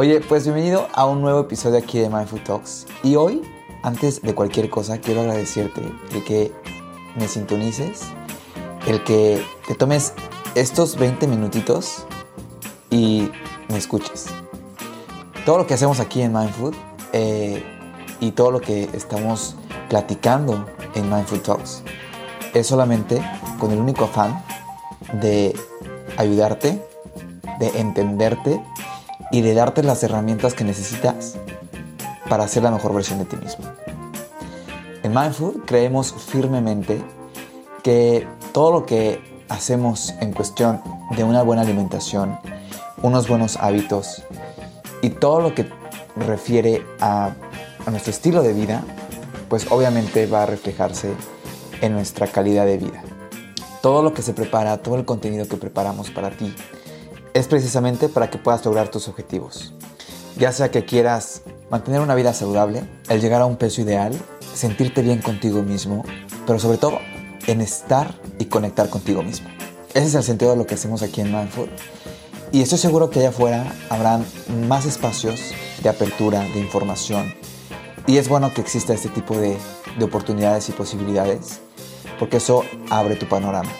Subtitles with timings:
[0.00, 2.86] Oye, pues bienvenido a un nuevo episodio aquí de Mindful Talks.
[3.02, 3.42] Y hoy,
[3.82, 6.52] antes de cualquier cosa, quiero agradecerte el que
[7.16, 8.02] me sintonices,
[8.86, 10.12] el que te tomes
[10.54, 12.06] estos 20 minutitos
[12.90, 13.28] y
[13.68, 14.26] me escuches.
[15.44, 16.76] Todo lo que hacemos aquí en Mindful
[17.12, 17.64] eh,
[18.20, 19.56] y todo lo que estamos
[19.88, 21.82] platicando en Mindful Talks
[22.54, 23.20] es solamente
[23.58, 24.44] con el único afán
[25.14, 25.58] de
[26.16, 26.80] ayudarte,
[27.58, 28.62] de entenderte
[29.30, 31.36] y de darte las herramientas que necesitas
[32.28, 33.64] para ser la mejor versión de ti mismo.
[35.02, 37.00] En Mindful creemos firmemente
[37.82, 40.82] que todo lo que hacemos en cuestión
[41.16, 42.38] de una buena alimentación,
[43.02, 44.22] unos buenos hábitos
[45.02, 45.68] y todo lo que
[46.16, 47.32] refiere a,
[47.86, 48.82] a nuestro estilo de vida,
[49.48, 51.12] pues obviamente va a reflejarse
[51.80, 53.02] en nuestra calidad de vida.
[53.80, 56.54] Todo lo que se prepara, todo el contenido que preparamos para ti,
[57.34, 59.72] es precisamente para que puedas lograr tus objetivos.
[60.36, 64.12] Ya sea que quieras mantener una vida saludable, el llegar a un peso ideal,
[64.54, 66.04] sentirte bien contigo mismo,
[66.46, 66.98] pero sobre todo
[67.46, 69.48] en estar y conectar contigo mismo.
[69.94, 71.68] Ese es el sentido de lo que hacemos aquí en Mindful.
[72.52, 74.24] Y estoy seguro que allá afuera habrán
[74.68, 77.34] más espacios de apertura, de información.
[78.06, 79.56] Y es bueno que exista este tipo de,
[79.98, 81.60] de oportunidades y posibilidades,
[82.18, 83.70] porque eso abre tu panorama.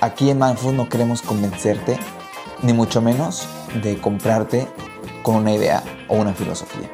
[0.00, 1.98] Aquí en Mindful no queremos convencerte
[2.62, 3.46] ni mucho menos
[3.82, 4.68] de comprarte
[5.22, 6.90] con una idea o una filosofía.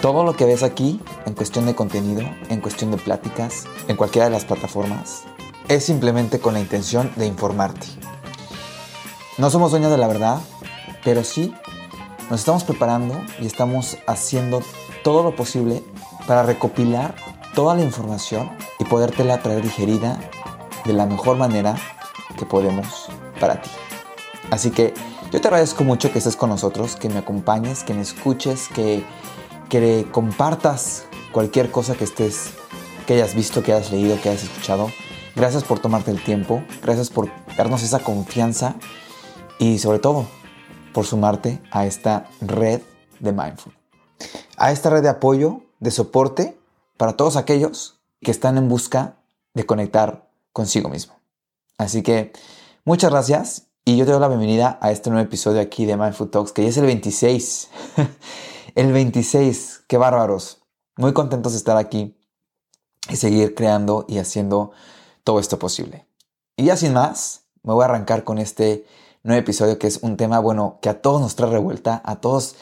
[0.00, 4.26] Todo lo que ves aquí, en cuestión de contenido, en cuestión de pláticas, en cualquiera
[4.26, 5.24] de las plataformas,
[5.68, 7.86] es simplemente con la intención de informarte.
[9.36, 10.38] No somos dueños de la verdad,
[11.04, 11.54] pero sí
[12.30, 14.62] nos estamos preparando y estamos haciendo
[15.02, 15.82] todo lo posible
[16.26, 17.14] para recopilar
[17.54, 20.18] toda la información y podértela traer digerida
[20.84, 21.76] de la mejor manera
[22.38, 23.70] que podemos para ti.
[24.50, 24.94] Así que
[25.30, 29.04] yo te agradezco mucho que estés con nosotros, que me acompañes, que me escuches, que,
[29.68, 32.50] que compartas cualquier cosa que estés,
[33.06, 34.90] que hayas visto, que hayas leído, que hayas escuchado.
[35.36, 38.74] Gracias por tomarte el tiempo, gracias por darnos esa confianza
[39.58, 40.26] y sobre todo
[40.92, 42.82] por sumarte a esta red
[43.20, 43.72] de Mindful.
[44.56, 46.58] A esta red de apoyo, de soporte
[46.96, 49.16] para todos aquellos que están en busca
[49.54, 51.14] de conectar consigo mismo.
[51.78, 52.32] Así que
[52.84, 56.30] muchas gracias y yo te doy la bienvenida a este nuevo episodio aquí de Mindful
[56.30, 57.70] Talks, que ya es el 26.
[58.74, 60.62] el 26, qué bárbaros.
[60.96, 62.16] Muy contentos de estar aquí
[63.08, 64.72] y seguir creando y haciendo
[65.24, 66.06] todo esto posible.
[66.56, 68.86] Y ya sin más, me voy a arrancar con este
[69.22, 72.56] nuevo episodio que es un tema, bueno, que a todos nos trae revuelta, a todos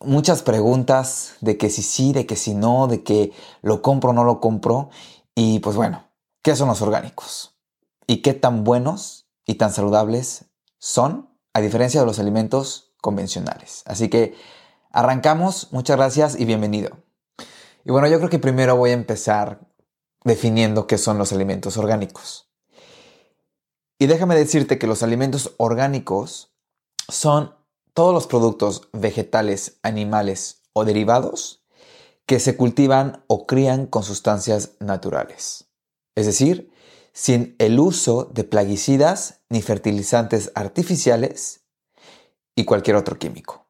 [0.00, 4.12] muchas preguntas de que si sí, de que si no, de que lo compro o
[4.12, 4.90] no lo compro.
[5.34, 6.04] Y pues bueno,
[6.42, 7.56] ¿qué son los orgánicos?
[8.06, 10.46] ¿Y qué tan buenos y tan saludables
[10.78, 13.82] son, a diferencia de los alimentos convencionales.
[13.86, 14.34] Así que
[14.90, 16.98] arrancamos, muchas gracias y bienvenido.
[17.84, 19.60] Y bueno, yo creo que primero voy a empezar
[20.24, 22.50] definiendo qué son los alimentos orgánicos.
[23.98, 26.54] Y déjame decirte que los alimentos orgánicos
[27.08, 27.54] son
[27.92, 31.64] todos los productos vegetales, animales o derivados
[32.26, 35.66] que se cultivan o crían con sustancias naturales.
[36.14, 36.72] Es decir,
[37.14, 41.64] sin el uso de plaguicidas ni fertilizantes artificiales
[42.56, 43.68] y cualquier otro químico.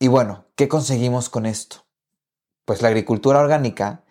[0.00, 1.84] Y bueno, ¿qué conseguimos con esto?
[2.64, 4.04] Pues la agricultura orgánica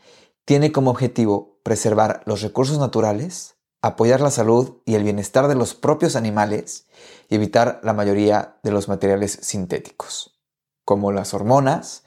[0.45, 5.73] tiene como objetivo preservar los recursos naturales, apoyar la salud y el bienestar de los
[5.73, 6.85] propios animales
[7.29, 10.39] y evitar la mayoría de los materiales sintéticos,
[10.85, 12.03] como las hormonas,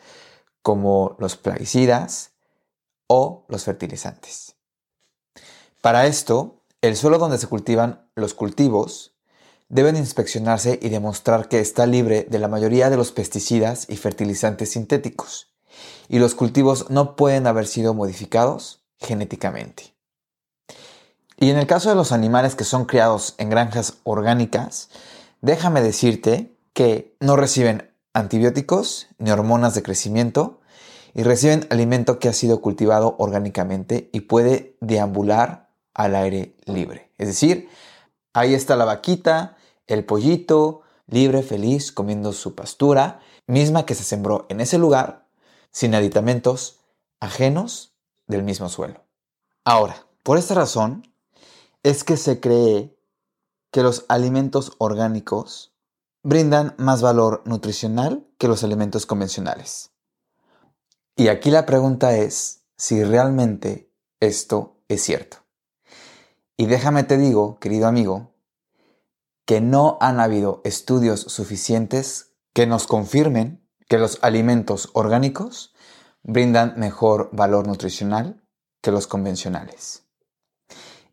[0.63, 2.33] como los plaguicidas
[3.09, 4.56] o los fertilizantes.
[5.87, 9.15] Para esto, el suelo donde se cultivan los cultivos
[9.69, 14.73] deben inspeccionarse y demostrar que está libre de la mayoría de los pesticidas y fertilizantes
[14.73, 15.55] sintéticos,
[16.09, 19.95] y los cultivos no pueden haber sido modificados genéticamente.
[21.39, 24.89] Y en el caso de los animales que son criados en granjas orgánicas,
[25.41, 30.59] déjame decirte que no reciben antibióticos ni hormonas de crecimiento
[31.15, 35.66] y reciben alimento que ha sido cultivado orgánicamente y puede deambular
[35.97, 37.11] al aire libre.
[37.19, 37.69] Es decir,
[38.35, 39.57] ahí está la vaquita,
[39.87, 45.27] el pollito, libre, feliz, comiendo su pastura, misma que se sembró en ese lugar,
[45.73, 46.81] sin aditamentos
[47.19, 47.95] ajenos
[48.27, 49.05] del mismo suelo.
[49.65, 51.13] Ahora, por esta razón
[51.83, 52.95] es que se cree
[53.73, 55.75] que los alimentos orgánicos
[56.23, 59.93] brindan más valor nutricional que los alimentos convencionales.
[61.15, 63.91] Y aquí la pregunta es si realmente
[64.21, 65.46] esto es cierto.
[66.57, 68.35] Y déjame te digo, querido amigo,
[69.45, 75.75] que no han habido estudios suficientes que nos confirmen que los alimentos orgánicos
[76.23, 78.43] brindan mejor valor nutricional
[78.83, 80.07] que los convencionales.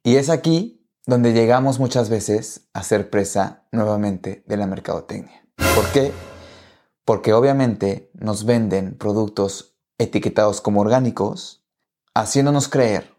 [0.03, 5.47] Y es aquí donde llegamos muchas veces a ser presa nuevamente de la mercadotecnia.
[5.75, 6.11] ¿Por qué?
[7.05, 11.65] Porque obviamente nos venden productos etiquetados como orgánicos,
[12.15, 13.13] haciéndonos creer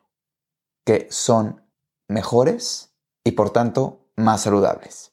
[0.85, 1.64] que son
[2.09, 5.13] mejores y por tanto más saludables.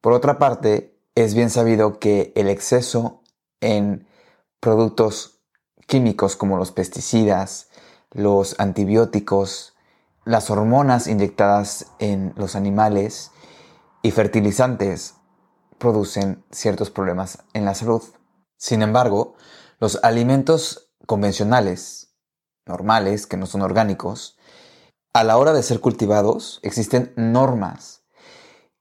[0.00, 3.22] Por otra parte, es bien sabido que el exceso
[3.60, 4.06] en
[4.60, 5.40] productos
[5.86, 7.70] químicos como los pesticidas,
[8.10, 9.74] los antibióticos,
[10.24, 13.30] las hormonas inyectadas en los animales
[14.02, 15.14] y fertilizantes
[15.78, 18.02] producen ciertos problemas en la salud.
[18.56, 19.34] Sin embargo,
[19.78, 22.14] los alimentos convencionales,
[22.66, 24.38] normales, que no son orgánicos,
[25.16, 28.04] a la hora de ser cultivados existen normas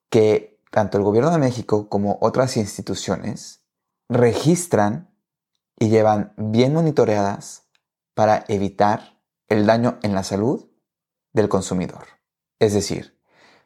[0.09, 3.63] que tanto el gobierno de México como otras instituciones
[4.09, 5.15] registran
[5.79, 7.69] y llevan bien monitoreadas
[8.15, 9.17] para evitar
[9.47, 10.69] el daño en la salud
[11.31, 12.03] del consumidor.
[12.59, 13.17] Es decir,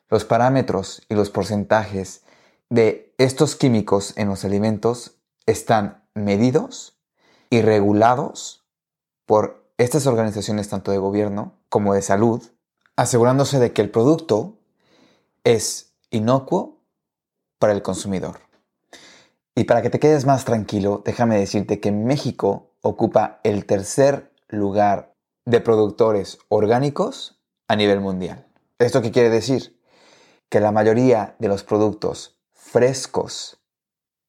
[0.07, 2.23] los parámetros y los porcentajes
[2.69, 5.17] de estos químicos en los alimentos
[5.47, 7.01] están medidos
[7.49, 8.67] y regulados
[9.25, 12.43] por estas organizaciones tanto de gobierno como de salud,
[12.99, 14.57] asegurándose de que el producto
[15.45, 16.81] es inocuo
[17.57, 18.41] para el consumidor.
[19.55, 25.15] Y para que te quedes más tranquilo, déjame decirte que México ocupa el tercer lugar
[25.45, 28.45] de productores orgánicos a nivel mundial.
[28.79, 29.79] ¿Esto qué quiere decir?
[30.49, 33.61] Que la mayoría de los productos frescos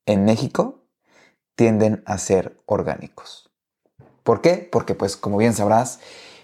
[0.07, 0.85] en México
[1.57, 3.51] tienden a ser orgánicos.
[4.23, 4.69] ¿Por qué?
[4.71, 5.99] Porque pues como bien sabrás,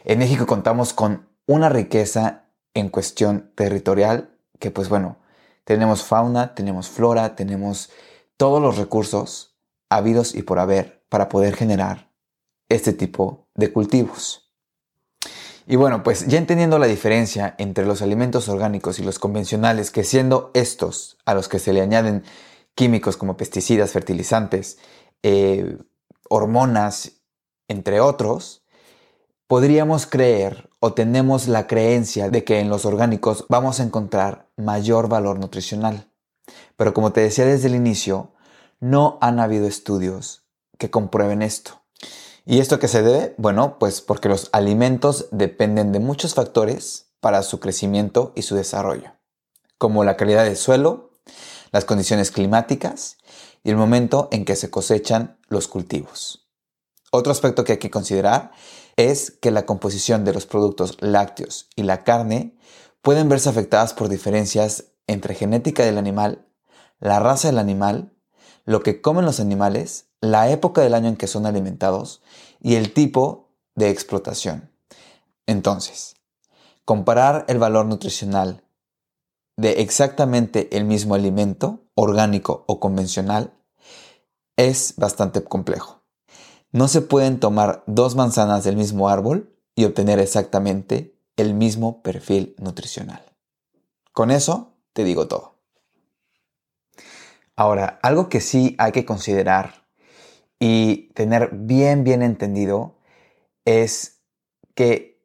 [0.05, 5.19] en México contamos con una riqueza en cuestión territorial que pues bueno,
[5.65, 7.91] tenemos fauna, tenemos flora, tenemos
[8.37, 9.57] todos los recursos
[9.89, 12.11] habidos y por haber para poder generar
[12.69, 14.53] este tipo de cultivos.
[15.69, 20.05] Y bueno, pues ya entendiendo la diferencia entre los alimentos orgánicos y los convencionales, que
[20.05, 22.23] siendo estos a los que se le añaden
[22.77, 24.79] químicos como pesticidas, fertilizantes,
[25.25, 25.77] eh,
[26.29, 27.23] hormonas,
[27.69, 28.65] entre otros,
[29.49, 35.09] podríamos creer o tenemos la creencia de que en los orgánicos vamos a encontrar mayor
[35.09, 36.11] valor nutricional.
[36.77, 38.33] Pero como te decía desde el inicio,
[38.81, 40.45] no han habido estudios
[40.79, 41.83] que comprueben esto.
[42.45, 43.35] ¿Y esto qué se debe?
[43.39, 49.13] Bueno, pues porque los alimentos dependen de muchos factores para su crecimiento y su desarrollo,
[49.79, 51.11] como la calidad del suelo,
[51.73, 53.17] las condiciones climáticas
[53.65, 56.47] y el momento en que se cosechan los cultivos.
[57.11, 58.53] Otro aspecto que hay que considerar
[58.97, 62.57] es que la composición de los productos lácteos y la carne
[63.03, 66.47] pueden verse afectadas por diferencias entre genética del animal,
[66.99, 68.13] la raza del animal,
[68.65, 72.23] lo que comen los animales, la época del año en que son alimentados
[72.61, 74.71] y el tipo de explotación.
[75.47, 76.17] Entonces,
[76.85, 78.65] comparar el valor nutricional
[79.57, 83.55] de exactamente el mismo alimento, orgánico o convencional,
[84.57, 85.96] es bastante complejo.
[86.73, 92.55] No se pueden tomar dos manzanas del mismo árbol y obtener exactamente el mismo perfil
[92.59, 93.23] nutricional.
[94.13, 95.55] Con eso te digo todo.
[97.55, 99.87] Ahora, algo que sí hay que considerar
[100.59, 102.97] y tener bien, bien entendido
[103.65, 104.21] es
[104.75, 105.23] que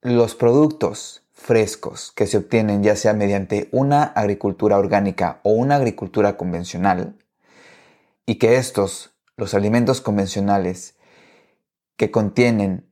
[0.00, 6.36] los productos frescos que se obtienen ya sea mediante una agricultura orgánica o una agricultura
[6.36, 7.16] convencional
[8.26, 9.11] y que estos,
[9.42, 10.94] los alimentos convencionales,
[11.96, 12.88] que contienen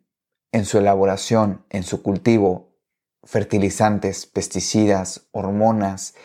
[0.51, 2.75] en su elaboración, en su cultivo,
[3.23, 6.17] fertilizantes, pesticidas, hormonas,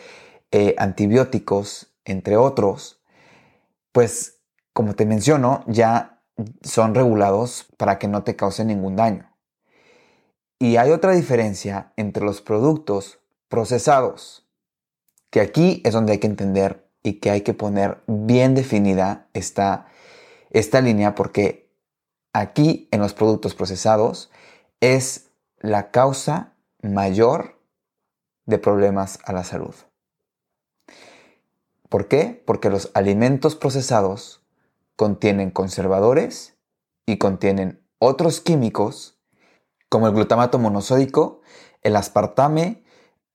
[0.50, 3.00] eh, antibióticos, entre otros,
[3.92, 4.40] pues
[4.72, 6.24] como te menciono, ya
[6.60, 9.32] son regulados para que no te causen ningún daño.
[10.58, 14.44] Y hay otra diferencia entre los productos procesados,
[15.30, 19.86] que aquí es donde hay que entender y que hay que poner bien definida esta,
[20.58, 21.70] esta línea porque
[22.32, 24.30] aquí en los productos procesados
[24.80, 27.60] es la causa mayor
[28.46, 29.74] de problemas a la salud.
[31.90, 32.42] ¿Por qué?
[32.46, 34.42] Porque los alimentos procesados
[34.96, 36.56] contienen conservadores
[37.04, 39.18] y contienen otros químicos
[39.90, 41.42] como el glutamato monosódico,
[41.82, 42.82] el aspartame,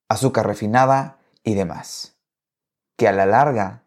[0.09, 2.17] azúcar refinada y demás,
[2.97, 3.85] que a la larga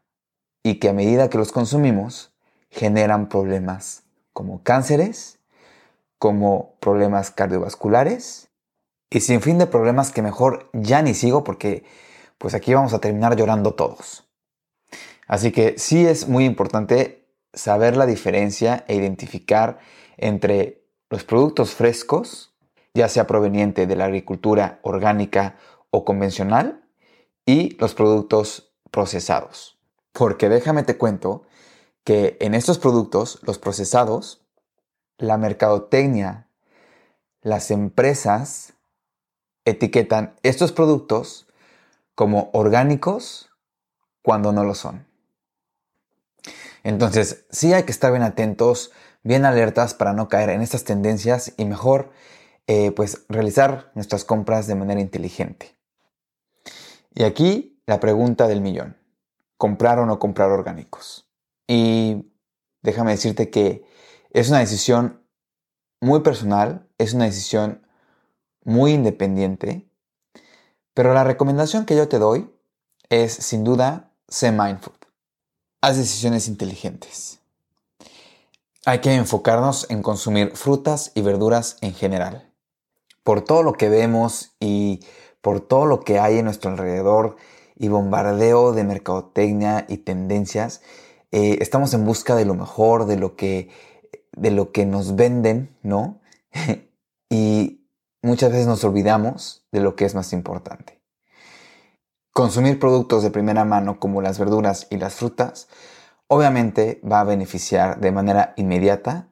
[0.62, 2.33] y que a medida que los consumimos
[2.74, 4.02] generan problemas
[4.32, 5.38] como cánceres,
[6.18, 8.48] como problemas cardiovasculares
[9.10, 11.84] y sin fin de problemas que mejor ya ni sigo porque
[12.38, 14.28] pues aquí vamos a terminar llorando todos.
[15.26, 19.78] Así que sí es muy importante saber la diferencia e identificar
[20.16, 22.54] entre los productos frescos,
[22.92, 25.56] ya sea proveniente de la agricultura orgánica
[25.90, 26.84] o convencional,
[27.46, 29.78] y los productos procesados.
[30.12, 31.44] Porque déjame te cuento
[32.04, 34.42] que en estos productos, los procesados,
[35.18, 36.48] la mercadotecnia,
[37.40, 38.74] las empresas
[39.64, 41.46] etiquetan estos productos
[42.14, 43.50] como orgánicos
[44.22, 45.06] cuando no lo son.
[46.82, 48.92] Entonces, sí hay que estar bien atentos,
[49.22, 52.10] bien alertas para no caer en estas tendencias y mejor,
[52.66, 55.76] eh, pues, realizar nuestras compras de manera inteligente.
[57.14, 58.98] Y aquí la pregunta del millón.
[59.56, 61.26] ¿Comprar o no comprar orgánicos?
[61.66, 62.30] Y
[62.82, 63.84] déjame decirte que
[64.30, 65.22] es una decisión
[66.00, 67.86] muy personal, es una decisión
[68.64, 69.88] muy independiente,
[70.92, 72.50] pero la recomendación que yo te doy
[73.08, 74.94] es sin duda, sé mindful.
[75.80, 77.40] Haz decisiones inteligentes.
[78.86, 82.52] Hay que enfocarnos en consumir frutas y verduras en general.
[83.22, 85.00] Por todo lo que vemos y
[85.40, 87.36] por todo lo que hay en nuestro alrededor
[87.76, 90.82] y bombardeo de mercadotecnia y tendencias,
[91.36, 93.68] eh, estamos en busca de lo mejor, de lo que,
[94.36, 96.20] de lo que nos venden, ¿no?
[97.28, 97.88] y
[98.22, 101.02] muchas veces nos olvidamos de lo que es más importante.
[102.32, 105.66] Consumir productos de primera mano como las verduras y las frutas
[106.28, 109.28] obviamente va a beneficiar de manera inmediata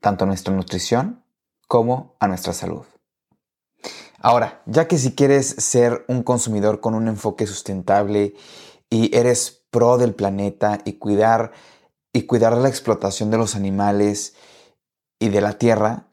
[0.00, 1.22] tanto a nuestra nutrición
[1.68, 2.82] como a nuestra salud.
[4.18, 8.34] Ahora, ya que si quieres ser un consumidor con un enfoque sustentable
[8.90, 11.52] y eres pro del planeta y cuidar
[12.10, 14.34] y cuidar la explotación de los animales
[15.18, 16.06] y de la tierra,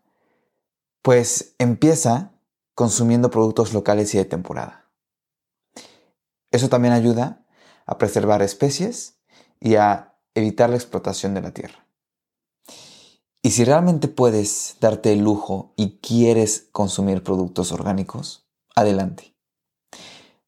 [1.01, 2.33] pues empieza
[2.75, 4.91] consumiendo productos locales y de temporada.
[6.51, 7.45] Eso también ayuda
[7.85, 9.21] a preservar especies
[9.61, 11.87] y a evitar la explotación de la tierra.
[13.41, 19.37] Y si realmente puedes darte el lujo y quieres consumir productos orgánicos, adelante.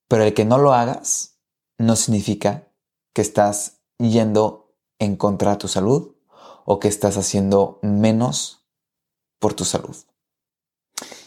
[0.10, 1.39] Pero el que no lo hagas
[1.77, 2.75] no significa
[3.15, 6.15] que estás yendo en contra de tu salud
[6.65, 8.67] o que estás haciendo menos
[9.39, 9.95] por tu salud.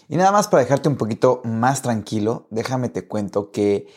[0.06, 3.88] Y nada más para dejarte un poquito más tranquilo, déjame te cuento que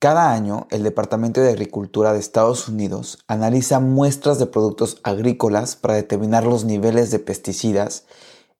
[0.00, 5.94] cada año, el Departamento de Agricultura de Estados Unidos analiza muestras de productos agrícolas para
[5.94, 8.06] determinar los niveles de pesticidas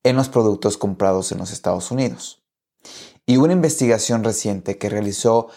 [0.05, 2.45] en los productos comprados en los Estados Unidos.
[3.27, 5.49] Y una investigación reciente que realizó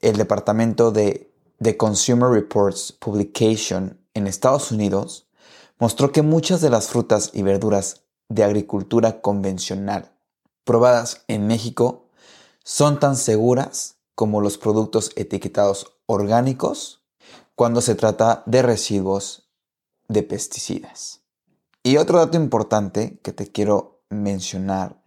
[0.00, 5.26] el Departamento de, The Consumer Reports Publication en Estados Unidos
[5.78, 10.12] mostró que muchas de las frutas y verduras de agricultura convencional
[10.64, 12.10] probadas en México
[12.62, 17.04] son tan seguras como los productos etiquetados orgánicos
[17.54, 19.48] cuando se trata de residuos
[20.08, 21.22] de pesticidas.
[21.82, 25.02] Y otro dato importante que te quiero mencionar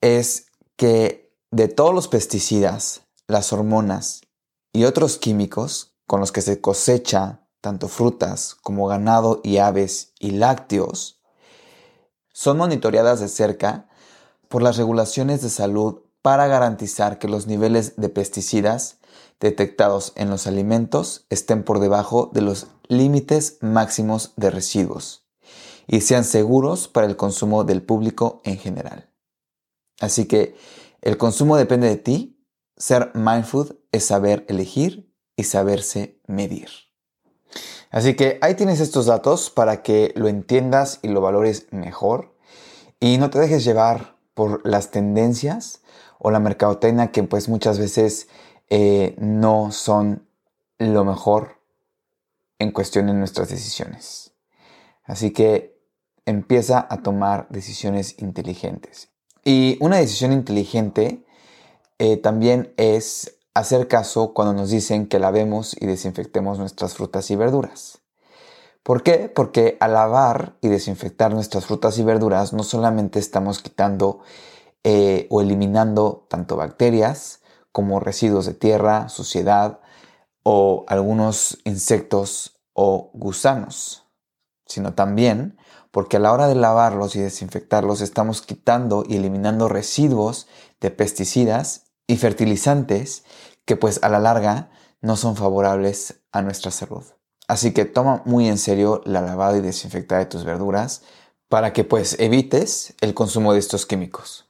[0.00, 4.22] es que de todos los pesticidas, las hormonas
[4.72, 10.32] y otros químicos con los que se cosecha tanto frutas como ganado y aves y
[10.32, 11.20] lácteos,
[12.32, 13.88] son monitoreadas de cerca
[14.48, 18.98] por las regulaciones de salud para garantizar que los niveles de pesticidas
[19.40, 25.26] detectados en los alimentos estén por debajo de los límites máximos de residuos
[25.86, 29.10] y sean seguros para el consumo del público en general.
[30.00, 30.56] Así que
[31.00, 32.34] el consumo depende de ti.
[32.76, 36.68] Ser mindful es saber elegir y saberse medir.
[37.90, 42.36] Así que ahí tienes estos datos para que lo entiendas y lo valores mejor
[43.00, 45.82] y no te dejes llevar por las tendencias
[46.18, 48.28] o la mercadotecnia que pues muchas veces
[48.68, 50.28] eh, no son
[50.78, 51.60] lo mejor
[52.58, 54.32] en cuestión de nuestras decisiones.
[55.04, 55.78] Así que
[56.26, 59.08] empieza a tomar decisiones inteligentes.
[59.44, 61.24] Y una decisión inteligente
[61.98, 67.36] eh, también es hacer caso cuando nos dicen que lavemos y desinfectemos nuestras frutas y
[67.36, 68.00] verduras.
[68.82, 69.28] ¿Por qué?
[69.28, 74.20] Porque al lavar y desinfectar nuestras frutas y verduras no solamente estamos quitando
[74.84, 77.40] eh, o eliminando tanto bacterias
[77.72, 79.80] como residuos de tierra, suciedad
[80.42, 84.06] o algunos insectos o gusanos,
[84.66, 85.58] sino también
[85.90, 90.46] porque a la hora de lavarlos y desinfectarlos estamos quitando y eliminando residuos
[90.80, 93.24] de pesticidas y fertilizantes
[93.68, 94.70] que pues a la larga
[95.02, 97.04] no son favorables a nuestra salud.
[97.48, 101.02] Así que toma muy en serio la lavada y desinfectada de tus verduras
[101.50, 104.48] para que pues evites el consumo de estos químicos.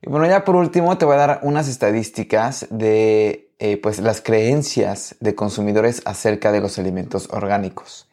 [0.00, 4.20] Y bueno, ya por último te voy a dar unas estadísticas de eh, pues las
[4.20, 8.08] creencias de consumidores acerca de los alimentos orgánicos.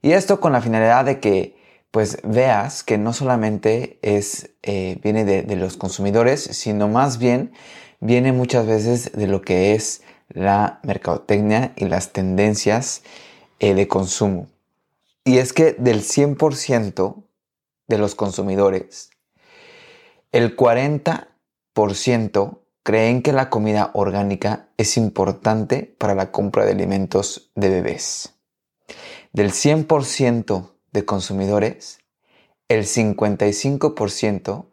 [0.00, 1.58] Y esto con la finalidad de que
[1.90, 7.52] pues veas que no solamente es, eh, viene de, los consumidores, sino más bien
[8.00, 13.02] viene muchas veces de lo que es la mercadotecnia y las tendencias
[13.58, 14.48] eh, de consumo.
[15.24, 17.24] Y es que del 100%
[17.88, 19.10] de los consumidores,
[20.32, 27.68] el 40% creen que la comida orgánica es importante para la compra de alimentos de
[27.68, 28.34] bebés.
[29.32, 31.98] Del 100% de consumidores,
[32.68, 34.66] el 55%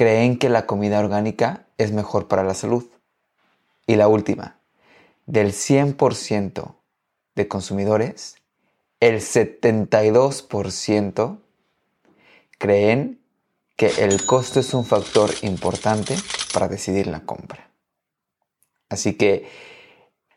[0.00, 2.88] creen que la comida orgánica es mejor para la salud.
[3.86, 4.58] Y la última,
[5.26, 6.76] del 100%
[7.34, 8.36] de consumidores,
[8.98, 11.40] el 72%
[12.56, 13.20] creen
[13.76, 16.16] que el costo es un factor importante
[16.54, 17.70] para decidir la compra.
[18.88, 19.50] Así que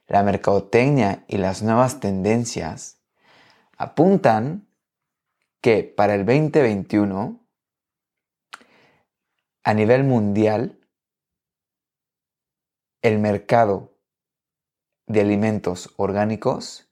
[0.08, 2.98] la mercadotecnia y las nuevas tendencias
[3.78, 4.68] apuntan
[5.62, 7.43] que para el 2021,
[9.64, 10.80] a nivel mundial,
[13.02, 13.94] el mercado
[15.08, 16.90] de alimentos orgánicos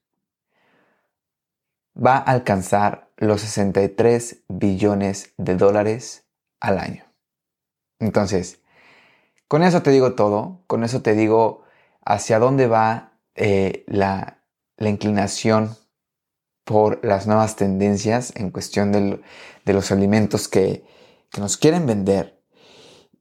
[1.96, 6.24] va a alcanzar los 63 billones de dólares
[6.60, 7.04] al año.
[7.98, 8.60] Entonces,
[9.48, 11.64] con eso te digo todo, con eso te digo
[12.04, 14.38] hacia dónde va eh, la,
[14.78, 15.76] inclinación
[16.64, 20.84] por las nuevas tendencias en cuestión de los alimentos que
[21.38, 22.41] nos quieren vender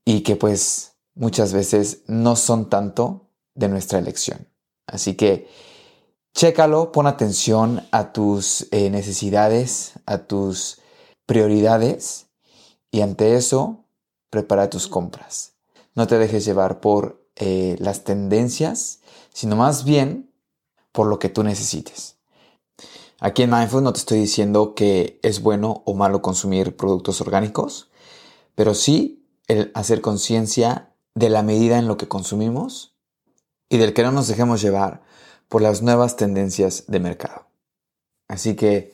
[0.06, 4.48] y que pues muchas veces no son tanto de nuestra elección.
[4.88, 5.48] Así que
[6.34, 10.80] chécalo, pon atención a tus eh, necesidades, a tus
[11.26, 12.28] prioridades
[12.92, 13.86] y ante eso
[14.30, 15.54] prepara tus compras.
[15.96, 19.00] No te dejes llevar por eh, las tendencias,
[19.34, 20.32] sino más bien
[20.92, 22.18] por lo que tú necesites.
[23.20, 27.92] Aquí en Mindful no te estoy diciendo que es bueno o malo consumir productos orgánicos,
[28.56, 29.21] pero sí
[29.52, 32.96] el hacer conciencia de la medida en lo que consumimos
[33.70, 35.02] y del que no nos dejemos llevar
[35.50, 37.48] por las nuevas tendencias de mercado.
[38.30, 38.94] Así que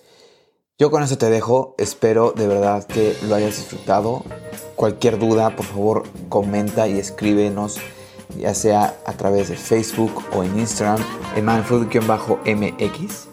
[0.80, 4.24] yo con eso te dejo, espero de verdad que lo hayas disfrutado.
[4.76, 7.78] Cualquier duda, por favor, comenta y escríbenos,
[8.36, 11.00] ya sea a través de Facebook o en Instagram,
[11.36, 13.28] en mindful-mx.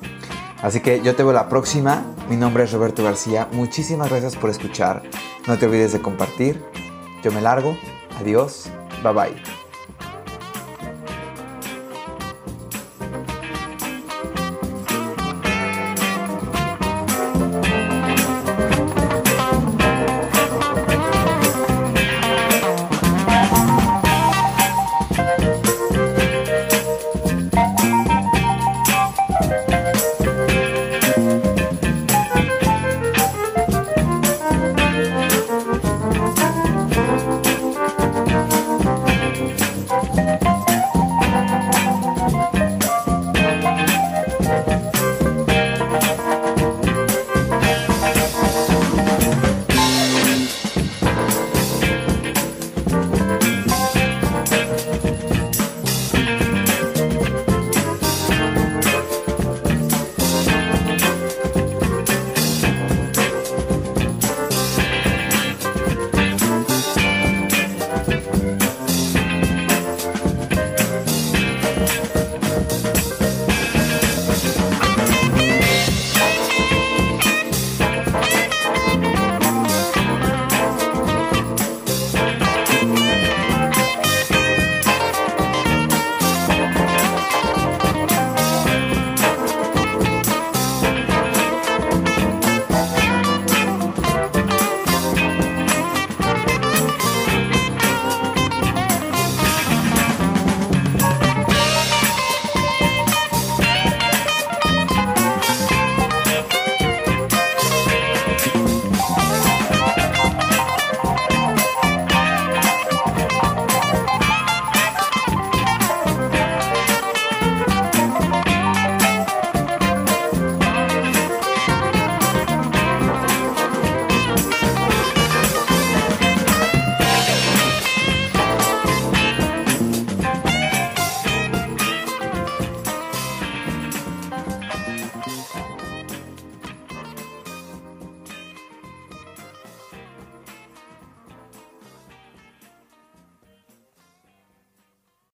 [0.63, 2.05] Así que yo te veo la próxima.
[2.29, 3.49] Mi nombre es Roberto García.
[3.53, 5.03] Muchísimas gracias por escuchar.
[5.47, 6.84] No te olvides de compartir.
[7.25, 7.75] Yo me largo.
[8.21, 8.71] Adiós.
[9.03, 9.54] Bye bye.